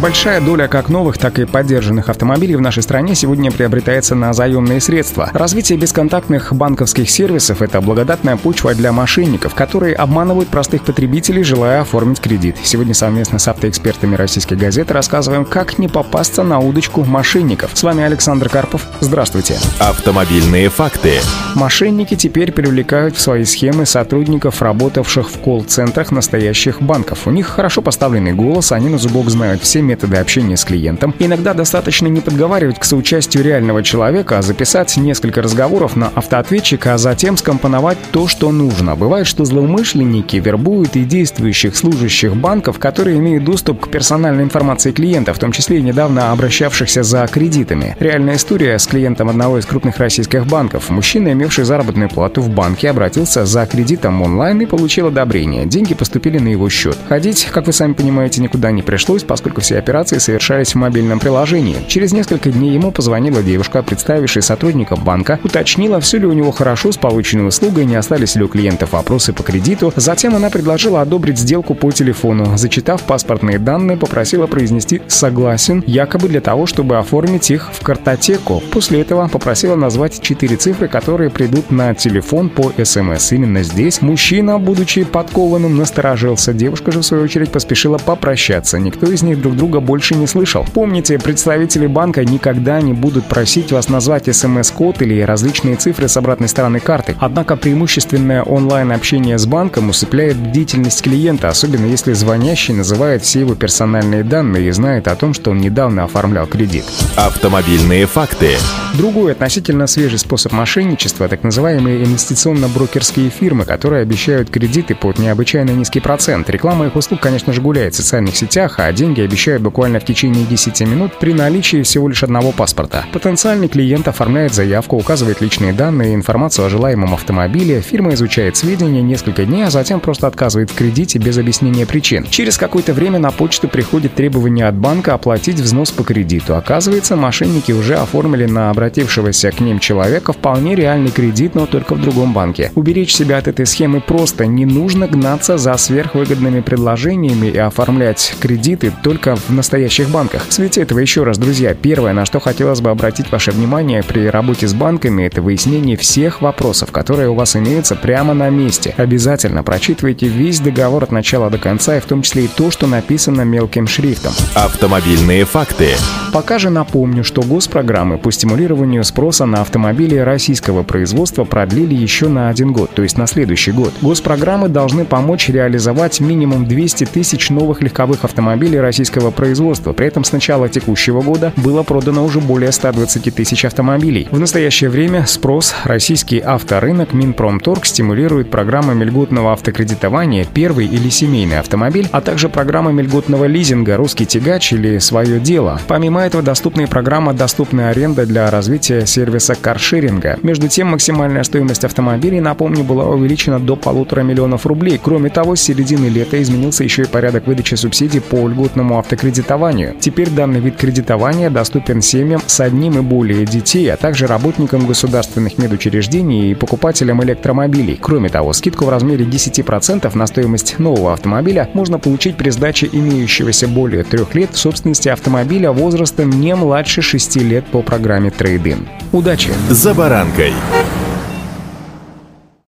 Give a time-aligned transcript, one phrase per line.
[0.00, 4.80] Большая доля как новых, так и поддержанных автомобилей в нашей стране сегодня приобретается на заемные
[4.80, 5.28] средства.
[5.34, 12.18] Развитие бесконтактных банковских сервисов– это благодатная почва для мошенников, которые обманывают простых потребителей, желая оформить
[12.18, 12.56] кредит.
[12.62, 17.72] Сегодня совместно с автоэкспертами российской газеты рассказываем, как не попасться на удочку мошенников.
[17.74, 18.86] С вами Александр Карпов.
[19.00, 19.58] Здравствуйте.
[19.80, 21.20] Автомобильные факты.
[21.54, 27.26] Мошенники теперь привлекают в свои схемы сотрудников, работавших в колл-центрах настоящих банков.
[27.26, 31.12] У них хорошо поставленный голос, они на зубок знают все методы общения с клиентом.
[31.18, 36.96] Иногда достаточно не подговаривать к соучастию реального человека, а записать несколько разговоров на автоответчик, а
[36.96, 38.94] затем скомпоновать то, что нужно.
[38.94, 45.34] Бывает, что злоумышленники вербуют и действующих служащих банков, которые имеют доступ к персональной информации клиента,
[45.34, 47.96] в том числе и недавно обращавшихся за кредитами.
[47.98, 50.88] Реальная история с клиентом одного из крупных российских банков.
[50.90, 55.66] Мужчина, имевший заработную плату в банке, обратился за кредитом онлайн и получил одобрение.
[55.66, 56.96] Деньги поступили на его счет.
[57.08, 61.76] Ходить, как вы сами понимаете, никуда не пришлось, поскольку все операции совершались в мобильном приложении.
[61.88, 66.92] Через несколько дней ему позвонила девушка, представившая сотрудников банка, уточнила, все ли у него хорошо
[66.92, 69.92] с полученной услугой, не остались ли у клиентов вопросы по кредиту.
[69.96, 72.56] Затем она предложила одобрить сделку по телефону.
[72.56, 78.62] Зачитав паспортные данные, попросила произнести «согласен», якобы для того, чтобы оформить их в картотеку.
[78.70, 83.32] После этого попросила назвать четыре цифры, которые придут на телефон по СМС.
[83.32, 86.52] Именно здесь мужчина, будучи подкованным, насторожился.
[86.52, 88.78] Девушка же, в свою очередь, поспешила попрощаться.
[88.78, 90.66] Никто из них друг друга друга больше не слышал.
[90.74, 96.48] Помните, представители банка никогда не будут просить вас назвать смс-код или различные цифры с обратной
[96.48, 97.14] стороны карты.
[97.20, 104.24] Однако преимущественное онлайн-общение с банком усыпляет бдительность клиента, особенно если звонящий называет все его персональные
[104.24, 106.84] данные и знает о том, что он недавно оформлял кредит.
[107.16, 108.56] Автомобильные факты.
[108.94, 116.00] Другой относительно свежий способ мошенничества– так называемые инвестиционно-брокерские фирмы, которые обещают кредиты под необычайно низкий
[116.00, 116.50] процент.
[116.50, 120.44] Реклама их услуг, конечно же, гуляет в социальных сетях, а деньги обещают буквально в течение
[120.44, 123.04] 10 минут при наличии всего лишь одного паспорта.
[123.12, 129.02] Потенциальный клиент оформляет заявку, указывает личные данные и информацию о желаемом автомобиле, фирма изучает сведения
[129.02, 132.26] несколько дней, а затем просто отказывает в кредите без объяснения причин.
[132.30, 136.56] Через какое-то время на почту приходит требование от банка оплатить взнос по кредиту.
[136.56, 142.00] Оказывается, мошенники уже оформили на обратившегося к ним человека вполне реальный кредит, но только в
[142.00, 142.72] другом банке.
[142.74, 148.92] Уберечь себя от этой схемы просто не нужно гнаться за сверхвыгодными предложениями и оформлять кредиты
[149.02, 150.46] только в настоящих банках.
[150.48, 154.26] В свете этого еще раз, друзья, первое, на что хотелось бы обратить ваше внимание при
[154.28, 158.94] работе с банками, это выяснение всех вопросов, которые у вас имеются прямо на месте.
[158.96, 162.86] Обязательно прочитывайте весь договор от начала до конца, и в том числе и то, что
[162.86, 164.32] написано мелким шрифтом.
[164.54, 165.90] Автомобильные факты.
[166.32, 172.48] Пока же напомню, что госпрограммы по стимулированию спроса на автомобили российского производства продлили еще на
[172.48, 173.92] один год, то есть на следующий год.
[174.00, 179.92] Госпрограммы должны помочь реализовать минимум 200 тысяч новых легковых автомобилей российского производства.
[179.92, 184.28] При этом с начала текущего года было продано уже более 120 тысяч автомобилей.
[184.30, 192.08] В настоящее время спрос российский авторынок Минпромторг стимулирует программами льготного автокредитования «Первый» или «Семейный автомобиль»,
[192.12, 195.80] а также программами льготного лизинга «Русский тягач» или «Свое дело».
[195.88, 200.38] Помимо этого доступна и программа «Доступная аренда» для развития сервиса каршеринга.
[200.42, 205.00] Между тем, максимальная стоимость автомобилей, напомню, была увеличена до полутора миллионов рублей.
[205.02, 209.94] Кроме того, с середины лета изменился еще и порядок выдачи субсидий по льготному автокредитованию кредитованию.
[210.00, 215.58] Теперь данный вид кредитования доступен семьям с одним и более детей, а также работникам государственных
[215.58, 217.98] медучреждений и покупателям электромобилей.
[218.00, 223.68] Кроме того, скидку в размере 10% на стоимость нового автомобиля можно получить при сдаче имеющегося
[223.68, 228.88] более трех лет в собственности автомобиля возрастом не младше 6 лет по программе Trade-in.
[229.12, 229.50] Удачи!
[229.68, 230.52] За баранкой!